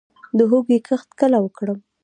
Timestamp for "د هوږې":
0.37-0.77